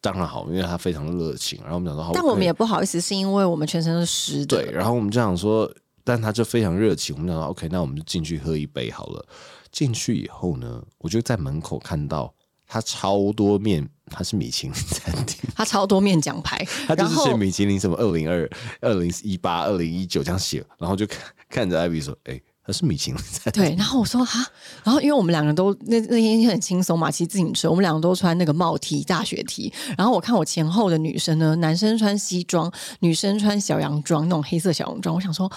[0.00, 4.62] 当然好，因为他非常热情。”然后我们讲说：“好，但我们也不好意思，是因为我们全身都是湿的。
[4.62, 5.70] 对。”然后我们就想说，
[6.02, 7.14] 但他就非常热情。
[7.16, 9.26] 我们讲说：“OK，那我们就进去喝一杯好了。”
[9.70, 12.34] 进去以后呢，我就在门口看到
[12.72, 15.40] 他超多面，他是米其林 餐厅。
[15.56, 18.48] 他超多面奖牌， 他就是写米其林什么二零二、
[18.80, 23.60] 二零一八、二零一九这样写，然后就看看着艾比说：“哎、他是米其林餐厅。
[23.64, 24.46] 对，然后我说哈，
[24.84, 35.50] 然后因为我们两个都那那天很轻松嘛，骑自行车，我们两个都穿那个帽 T 大学 T，然后我看我前后的女生呢，男生穿西装，女生穿小洋装，那种黑色小洋装，我想说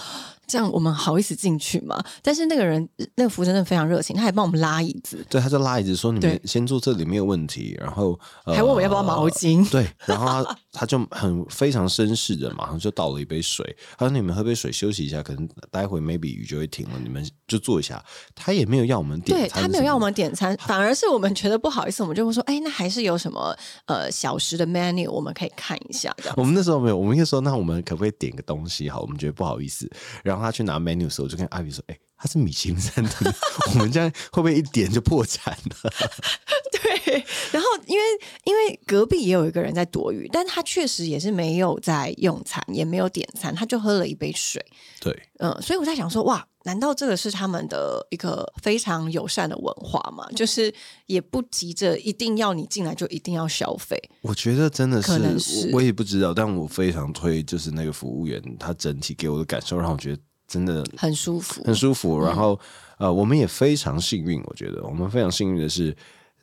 [0.46, 2.02] 这样我们好意思进去吗？
[2.22, 9.68] 但是那个人那个服务生真的非常热情，他还帮我们拉椅子，对，他就拉椅子说：“你们先坐这里没有问题。”然后、呃还问我要不要毛巾。
[9.70, 13.76] 对，然后他他就很非常绅士的，马上就倒了一杯水。
[13.98, 18.02] 他说：“你们喝杯水休息一下，可能待会 maybe 雨就会停了，你们就坐一下。”
[18.34, 26.14] 他也没有要我们点餐，对他没有要我们点餐，反而是我们觉得不好意思，我们就会说，哎，那还是有什么呃小时的 menu 我们可以看一下。
[26.36, 28.88] 我们那时候没有，我们就说那我们可不可以点个东西？
[28.88, 29.90] 好，我们觉得不好意思。
[30.22, 33.30] 然后他去拿 menu 时候，我就跟阿比说：“哎、他是米其林餐厅，
[33.74, 35.92] 我们这样会不会一点就破产了
[36.72, 38.04] 对，然后因为
[38.44, 44.64] 因为隔壁也有一个人在躲雨，但他确实也是没有在用餐，也没有点餐，他就喝了一杯水。？”
[45.02, 50.26] 对，嗯，所以我在想说，哇，难道这个是他们的一个非常友善的文化吗？
[50.34, 50.72] 就是
[51.04, 54.02] 也不急着一定要你进来就一定要消费。
[54.22, 62.18] 我觉得真的是，可能是我我也不知道，但我非常推，就是那个服务员，他整体给我的感受让我觉得真的很舒服，很舒服。
[62.18, 62.26] 嗯。
[62.26, 62.58] 然后
[62.98, 64.82] 呃，我们也非常幸运，我觉得。
[64.84, 65.96] 我们非常幸运的是。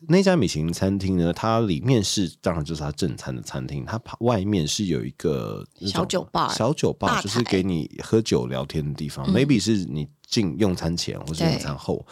[0.08, 12.04] 那家米其林餐厅呢，它里面是当然就是它正餐的餐厅，它外面是有一个小酒吧小酒吧吧就是给你喝酒聊天的地方、m a y b e 是你进用餐前或是用餐后，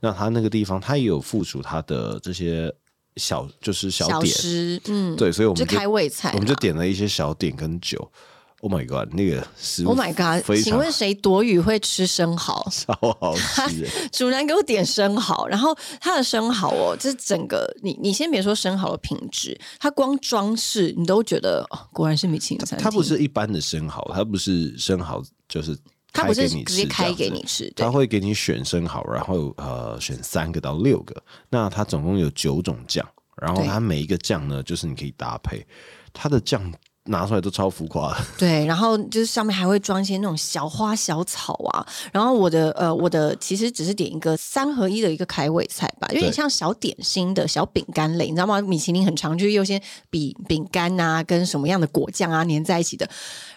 [0.00, 2.70] 那它那个地方它也有附属它的这些
[3.16, 8.12] 小就是小小点，吃，嗯，对，所以我们就开胃菜，我们就点了一些小点跟酒。
[8.60, 10.44] ，Oh my god，那个食物 Oh my god！
[10.62, 12.66] 请问谁躲雨会吃生蚝？
[12.70, 22.84] 超好吃欸，主人给我点生蚝，然后它的生蚝哦，这整个你你先别说生蚝的品质，它光装饰你都觉得、哦、果然是米其林餐厅。
[22.84, 25.76] 它不是一般的生蚝，它不是生蚝，就是
[26.12, 31.14] 它不是直接开给你吃，对他会给你选生蚝，然后呃选三个到六个，
[31.50, 35.64] 那它总共有九种酱，然后对它每一个酱呢，就是你可以搭配，
[36.12, 36.72] 它的酱
[37.08, 41.86] 拿出来都超浮夸的， 对，然后就是上面还会装一些那种小花小草啊。
[42.12, 48.60] 然后我的呃，我的其实只是点一个三合一的一个开胃菜吧，有点像小点心的小饼干类，你知道吗？
[48.60, 53.08] 米其林很常就是优先比饼干啊，跟什么样的果酱啊粘在一起的。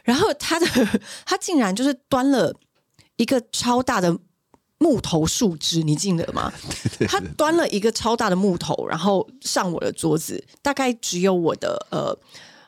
[0.04, 0.66] 然后他的
[1.26, 2.54] 他竟然就是端了
[3.18, 4.18] 一个超大的。
[4.84, 6.52] 木头树枝，你记得吗？
[7.08, 12.18] 他端了一个超大的木头，然后上我的桌子，大概只有我的呃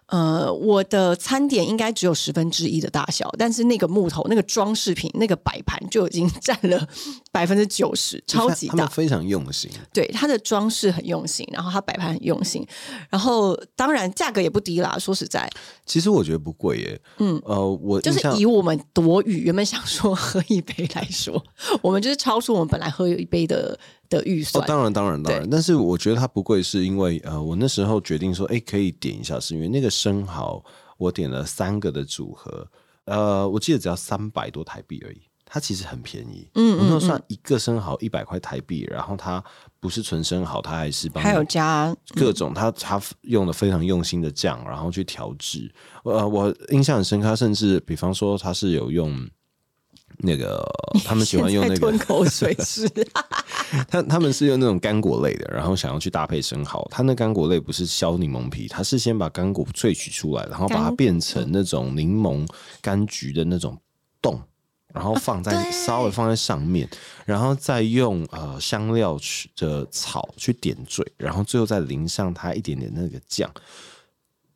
[0.08, 6.88] 呃，我的餐点应该只有十分之一的大小，但是那个木头、那个装饰品、那个摆盘就已经占了
[7.32, 8.72] 百分之九十，超级大。
[8.72, 12.66] 他们非常用心，对，它的装饰很用心，然后它摆盘很用心，
[13.10, 14.98] 然后当然价格也不低啦。
[15.00, 15.50] 说实在，
[15.86, 21.44] 其实我觉得不贵耶，嗯，呃，我就是以我们躲雨原本想说喝一杯来说，
[21.82, 30.64] 我们就是超出我们本来喝一杯的的预算哦。，当然，当然，当然，但是我觉得它不贵，是因为呃，我那时候决定说，哎，可以点一下，是因为那个生蚝
[30.98, 32.68] 我点了三个的组合，
[33.06, 36.50] 呃，我记得只要三百多台币而已，它其实很便宜。
[36.56, 39.44] 嗯我那时候算一个生蚝一百块台币，然后它
[39.80, 45.74] 不是纯生蚝，它还是帮还有加各种，它它用的非常用心的酱，然后去调制。
[46.04, 49.28] 呃，我印象很深刻，甚至比方说它是有用。
[50.24, 50.66] 那个
[51.04, 52.90] 他们喜欢用那个 吞口水是
[53.90, 56.88] 他他们是用那种干果类的，然后想要去搭配生蚝。
[56.90, 62.48] 他那干果类不是削柠檬皮，他是先把干果萃取出来，然后把它变成那种柠檬
[62.82, 63.78] 柑橘的那种
[64.22, 64.42] 冻，
[64.94, 66.88] 然后放在、对稍微放在上面，
[67.26, 73.52] 然后再用呃香料去的草去点缀，然后最后再淋上它一点点那个酱。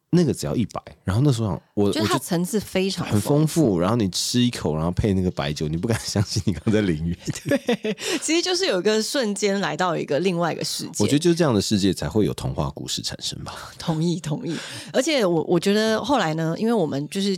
[0.09, 7.17] 那个只要一百，然后那时候想我觉得它层次非常很丰丰富，然后你吃一口，然后配那个白酒，你不敢相信你刚在淋雨。
[7.45, 11.03] 对其实就是有一个瞬间来到一个另外一个世界。
[11.03, 13.53] 我觉得就是这样的世界才会有童话故事产生吧。
[13.77, 14.55] 同意同意，
[14.93, 17.37] 而且我我觉得后来呢，因为我们就是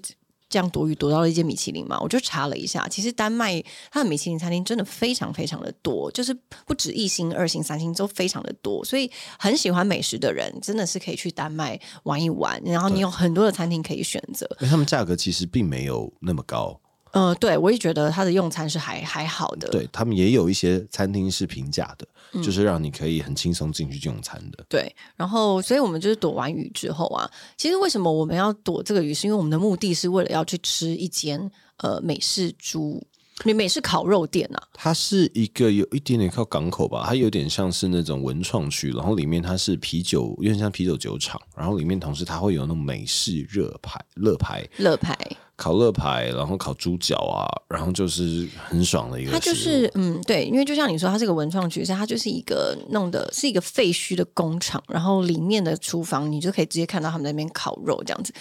[0.50, 6.36] 这样躲雨躲到了一间米其林嘛，我就查了一下，其实丹麦它的米其林餐厅真的非常非常的多，就是
[6.66, 14.50] 不止一星、二星、三星都非常的多，所以很喜欢美食的人真的是可以去丹麦玩一玩，然后你有很多的餐厅可以选择。
[14.60, 16.80] 那他们价格其实并没有那么高，
[17.12, 24.64] 呃，对我也觉得它的用餐是还还好的，对他们也有一些餐厅是平价的，嗯就是让你可以很轻松进去用餐的。
[24.70, 33.04] 对，然后所以我们就是躲完雨之后啊，其实为什么我们要躲这个雨，是因为我们的目的是为了要去吃一间呃美式猪。
[33.46, 45.18] 你美式烤肉店啊，它是一个有一点点靠港口吧，它有点像是那种文创区，然后里面它是啤酒，有点像啤酒酒厂，然后里面同时它会有那种美式热牌、乐牌、乐牌，
[45.60, 49.32] 烤乐排，然后烤猪脚啊，然后就是很爽的一个。
[49.32, 58.34] 它就是嗯，对，因为就像你说，它是个文创区，所以它就是一个弄的是一个废墟的工厂，然后里面的厨房你就可以直接看到他们在那边烤肉这样子。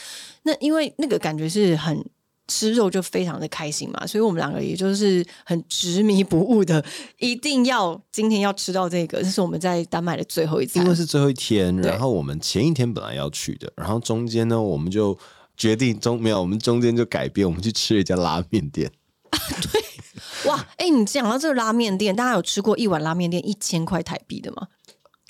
[0.44, 2.02] 那因为那个感觉是很。
[2.50, 6.82] 吃肉就非常的开心嘛，所以我们两个也就是很执迷不悟的，
[7.18, 10.88] 一定要今天要吃到这个，这是我们在丹麦的最后一次因。
[10.88, 15.14] 为是最后一天，然后我们前一天本来要去的，然后中间呢，我们就
[15.58, 18.90] 决定中没有，我们中间就改变，我们去吃了一家拉面店。
[19.72, 24.68] 对哇，哎、你讲到这个拉面店，大家有吃过一碗拉面店一千块台币的吗？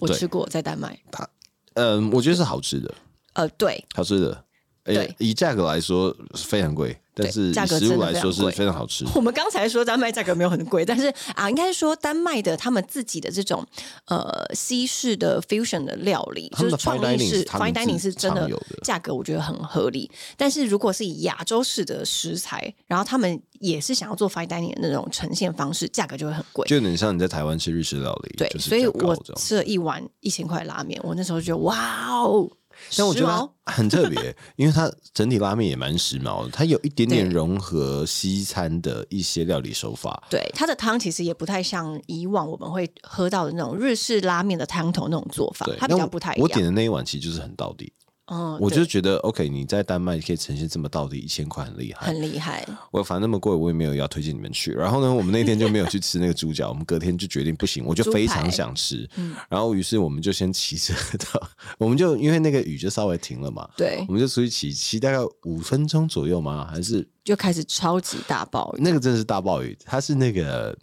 [0.00, 1.00] 我吃过，在丹麦。
[1.10, 1.28] 它
[1.74, 2.94] 嗯，我觉得是好吃的，
[3.32, 4.44] 呃，对，好吃的。
[4.84, 9.04] 欸对以价格来说非常贵，但是价格食物真的来说是非常好吃。
[9.14, 13.64] 我们刚才说丹麦价格没有很贵，但是啊，应该说丹麦的他们自己的这种
[14.06, 18.48] 呃西式的 fusion 的料理，就是创意式是 fine dining 是真的
[18.82, 20.10] 价格，我觉得很合理。
[20.36, 26.66] 但是如果是以亚洲式的食材，然后他们也是想要做 fine dining 的那种呈现方式，价格就会很贵。
[26.68, 32.48] 就有点像你在台湾吃日式料理，对，所以我吃了一碗一千块拉面，我那时候就觉得哇哦，
[32.96, 40.22] 但我觉得很特别，因为它整体拉面也蛮时髦的，它有一点点融合西餐的一些料理手法。
[40.30, 46.42] 对，它的汤其实也不太像以往我们会喝到的那种日式拉面的汤头那种做法，，它比较不太一样。
[46.42, 47.92] 我点的那一碗其实就是很到底，
[48.30, 52.06] 嗯，我就觉得 OK，你在丹麦可以呈现这么到底一千块，很厉害。
[52.06, 52.66] 很厉害。
[52.90, 54.72] 我反正那么贵，我也没有要推荐你们去。
[54.72, 59.08] 然后呢，我们那天就没有去吃那个猪脚，我们隔天就决定不行，我就非常想吃。
[59.16, 60.94] 嗯然后于是我们就先骑车
[61.32, 66.66] 到，我们就因为那个雨就稍微停了嘛，对我，们就出去骑，骑大概五分钟左右嘛？
[66.70, 68.80] 还是就开始超级大暴雨。
[68.82, 69.76] 那个真的是大暴雨？
[69.84, 70.76] 它是那个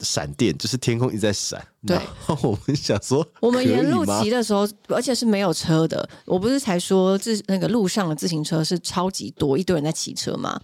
[0.00, 1.64] 闪电，就是天空一直在闪。
[1.86, 6.06] 对然后我们想说， 我们沿路骑的时候，而且是没有车的。
[6.26, 10.60] 我不是才说自那个路上的自行车是超级多，一堆人在骑车嘛。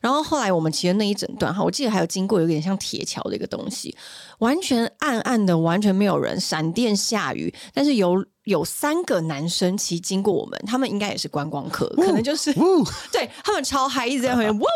[0.00, 3.96] 然后后来我们骑的那一整段哈，我记得还有经过有点像铁桥的一个东西，
[4.40, 14.68] 完全暗暗的，完全没有人，闪电下雨，但是有有三个男生骑经过我们，他们应该也是观光客，可能就是呜 对他们超嗨，一直在那边 哇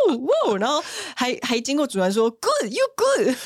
[0.49, 0.83] 哇，然后
[1.15, 3.37] 还还经过主人说 good you good，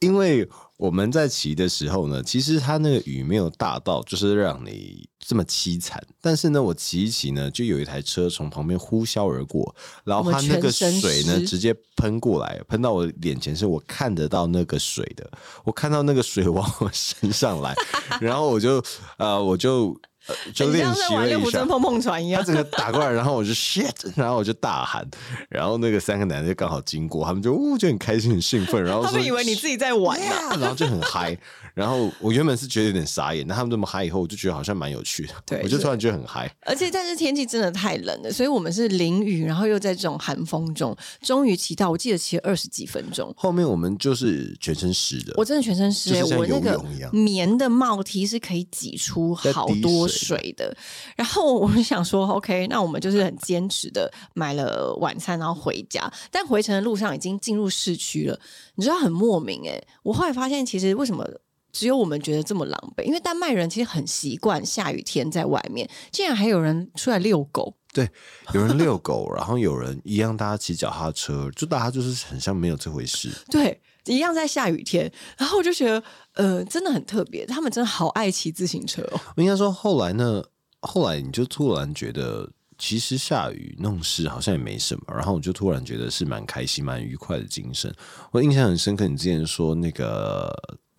[0.00, 9.74] 因为我们在骑的时候呢，其实它那个雨没有大到就是让你这么凄惨，但是呢，我骑一骑呢，就有一台车从旁边呼啸而过，
[10.04, 15.30] 然后它那个水呢直接喷过来，喷到我脸前，是我看得到那个水的，
[15.64, 17.74] 我看到那个水往我身上来，
[18.20, 18.82] 然后我就
[19.18, 19.94] 呃我就。
[20.26, 22.40] 呃就很练习了一下六福村，碰碰船一样。
[22.40, 25.06] 他整个打过来，然后我就 shit， 然后我就大喊，
[25.48, 31.36] 然后那个三个男的就刚好经过，他们就呜就很开心很兴奋，然后说他们以为你自己在玩呢、Yeah，然后就很嗨。
[31.74, 35.34] 然后我原本是觉得有点傻眼，那他们这么嗨以后，我就觉得好像蛮有趣的。
[35.46, 36.50] 对我就突然觉得很嗨。
[36.62, 43.32] 而且但是天气真的太冷了，所以我们是淋雨，然后又在这种寒风中，终于骑到，我记得骑了二十几分钟。
[43.36, 50.76] 后面我们就是全身湿的，我真的全身湿、欸，就是像我那个棉的帽 T 是可以挤出好多水的。
[51.16, 56.10] 然后我们想说，OK，那我们就是很坚持的买了晚餐，然后回家。
[56.30, 58.38] 但回程的路上已经进入市区了，
[58.74, 61.26] 你知道很莫名哎、我后来发现，其实为什么？
[61.72, 68.08] 只有我们觉得这么狼狈，因为丹麦人其实很习惯下雨天在外面，竟然还有人出来遛狗，对，
[68.52, 73.30] 有人遛狗，然后有人一样，大家骑脚踏车，就大家就是很像没有这回事。
[73.50, 75.10] 对，一样在下雨天。
[75.36, 76.02] 然后我就觉得，
[76.34, 79.20] 呃，真的很特别，他们真的好爱骑自行车哦。
[79.36, 80.42] 我应该说，后来呢，
[80.80, 82.48] 后来你就突然觉得，
[82.78, 87.94] 其实下雨弄湿好像也没什么，然后我就突然觉得是蛮开心、蛮愉快的精神。
[88.30, 90.50] 我印象很深刻，你之前说那个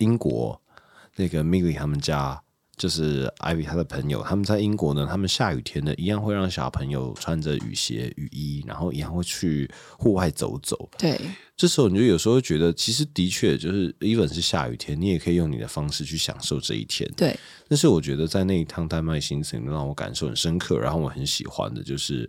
[0.01, 0.61] 英国
[1.15, 2.41] 那个 Milly 他们家。
[2.77, 10.89] 就是 Ivy 他的朋友，他们在英国呢，他们下雨天呢，一样会让小朋友穿着雨鞋、雨衣，然后一样会去户外走走。
[10.97, 11.19] 对，
[11.55, 17.07] 这时候你就有时候觉得，其实的确就是，even 是下雨天，你也可以用你的方式去享受这一天。
[17.15, 17.37] 对，
[17.67, 22.27] 但是我觉得在那一趟丹麦行程让我感受很深刻，然后我很喜欢的就是，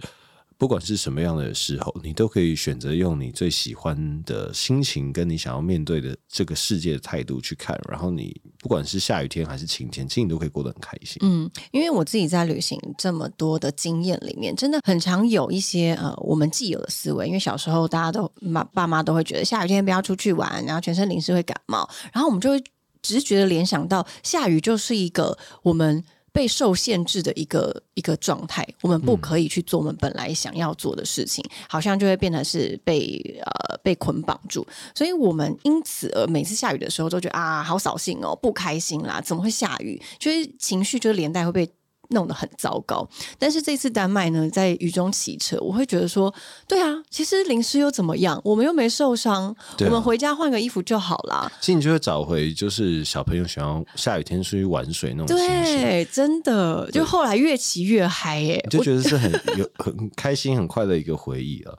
[0.63, 11.19] 不管是什么样的时候，你都可以选择用你最喜欢的心情跟你想要面对的这个世界的态度去看，然后你不管是下雨天还是晴天，其实你都可以过得很开心。
[11.23, 17.27] 嗯，因为我自己在旅行这么多的经验里面，真的很常有一些呃我们既有的思维。
[17.27, 22.63] 因为小时候大家都妈爸妈都会觉得下雨天不要出去玩，然后全身淋湿会感冒，然后我们就会
[23.03, 26.05] 直觉的联想到下雨就是一个我们。
[26.33, 40.01] 被受限制的一个一个状态，我们不可以去做我们本来想要做的事情，好像就会变成是被呃被捆绑住，所以我们因此而每次下雨的时候都觉得啊好扫兴哦，不开心啦，怎么会下雨？
[40.19, 41.71] 就是情绪就是连带会被
[42.13, 43.07] 弄得很糟糕。
[43.39, 46.33] 但是这次丹麦呢，在雨中骑车，我会觉得说，
[46.69, 48.41] 对啊，其实淋湿又怎么样？
[48.45, 51.51] 我们又没受伤，啊我们回家换个衣服就好啦。
[51.61, 55.37] 其实你就会找回就是小朋友喜欢下雨天出去玩水那种。
[55.37, 61.73] 对，真的，就后来越骑越嗨耶、你就觉得是很有很开心、很快的一个回忆啊。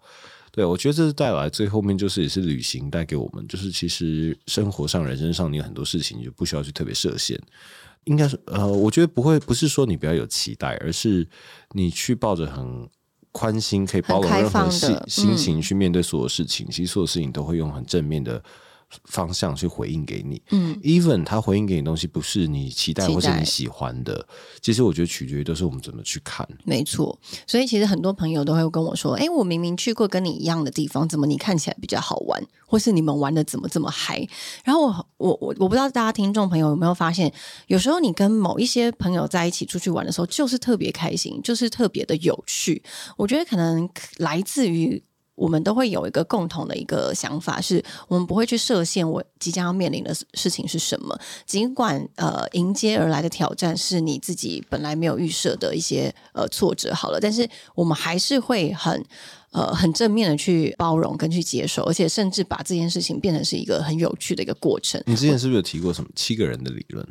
[0.51, 7.39] 对，我觉得这是带来最后面就是也是旅行带给我们，就是其实生活上、人生上，你有很多事情你就不需要去特别设限。
[8.06, 11.28] 应该是呃，我觉得不会，不是说你不要有期待，而是
[11.72, 12.88] 你去抱着很
[13.32, 16.68] 宽心、可以包容任何心心情去面对所有事情。
[16.70, 18.43] 其实所有事情都会用很正面的
[19.06, 20.41] 方向去回应给你。
[20.52, 24.26] 嗯，even 他回应给你的东西不是你期待期待或是你喜欢的，
[24.62, 26.48] 其实我觉得取决于都是我们怎么去看。
[26.64, 27.18] 没错，
[27.48, 34.28] 所以其实很多朋友都会跟我说：“哎，我明明去过跟你一样的地方，怎么你看起来比较好玩，或是你们玩的怎么这么嗨？”
[34.64, 37.32] 然后我我我我不知道大家听众朋友有没有发现，
[37.68, 42.84] 有时候你跟某一些朋友在一起出去玩的时候，就是特别开心，就是特别的有趣。
[43.18, 45.04] 我觉得可能来自于。
[45.36, 59.03] 我们都会有一个共同的一个想法，是我们不会去设限我即将要面临的事情是什么，尽管呃迎接而来的挑战是你自己本来没有预设的一些呃挫折，好了，但是我们还是会很
[59.51, 65.01] 呃很正面的去包容跟去接受，而且甚至把这件事情变成是一个很有趣的一个过程。
[65.05, 67.07] 你之前是不是有提过什么七个人的理论？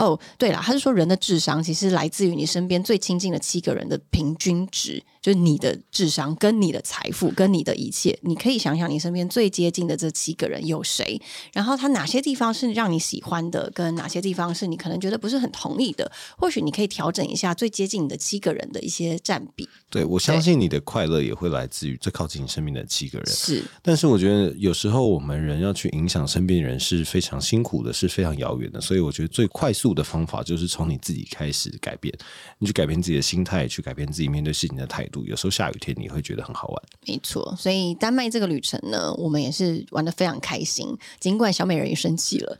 [0.00, 11.20] 哦，对了，他是说人的智商其实来自于你身边最亲近的七个人的平均值，就是你的智商跟你的财富跟你的一切，你可以想想你身边最接近的这七个人有谁，
[11.52, 19.68] 然后他哪些地方是让你喜欢的，跟哪些地方是你可能觉得不是很同意的，或许你可以调整一下最接近你的七个人的一些占比。
[19.90, 23.26] 对我相信你的快乐也会来自于最靠近你身边的七个人。
[23.26, 28.80] 是，但是我觉得有时候我们人要去影响身边人是非常辛苦的，是非常遥远的。
[28.80, 32.12] 所以我觉得最快速的方法就是从你自己开始改变，
[32.58, 35.24] 你去改变自己的心态，去改变自己面对事情的态度。
[35.24, 36.82] 有时候下雨天你会觉得很好玩。
[37.06, 40.96] 没错，所以丹麦这个旅程呢，我们也是玩的非常开心。
[41.18, 42.58] 尽管小美人鱼生气了，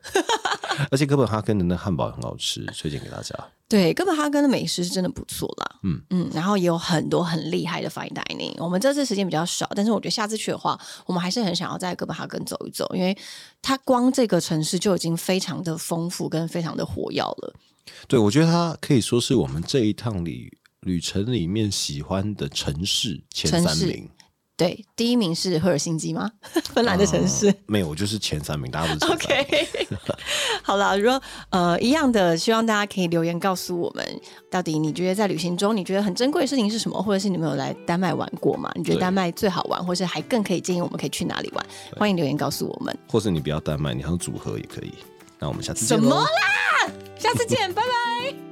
[0.90, 3.34] 而且哥本哈根的那汉堡很好吃，推荐给大家。
[3.68, 5.78] 对，哥本哈根的美食是真的不错啦。
[5.84, 8.52] 嗯嗯，然后也有很多很厉害的 fine dining。
[8.58, 13.16] 我们这次时间比较少，但是我觉得下次去的话，我们还是很想要在哥本哈根走一走，因为
[13.62, 17.54] 它光这个城市就已经非常的丰富跟非常的火药了。
[18.08, 24.08] 对，我觉得它可以说是我们这一趟旅旅程里面喜欢的城市前三名。
[24.60, 26.30] 对，第一名是赫尔辛基吗？
[26.74, 29.68] 芬兰的城市没有，我就是前三名，大家都是 OK。
[30.62, 34.04] 好了，如果呃一样的，希望大家可以留言告诉我们，
[34.50, 38.70] 到底你觉得在旅行中你觉得很珍贵的事情是什么，或者是你们有来丹麦玩过吗？
[38.74, 41.66] 你觉得丹麦最好玩，或是还更可以建议我们可以去哪里玩？
[41.96, 42.94] 欢迎留言告诉我们。
[43.08, 44.92] 或是你不要丹麦，你还有组合也可以。
[45.38, 45.96] 那我们下次见。
[45.96, 46.92] 什么啦？
[47.18, 48.49] 下次见，拜拜。